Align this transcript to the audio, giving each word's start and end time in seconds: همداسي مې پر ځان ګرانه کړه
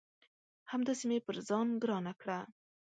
همداسي 0.71 1.05
مې 1.09 1.17
پر 1.25 1.35
ځان 1.47 1.67
ګرانه 1.81 2.13
کړه 2.21 2.39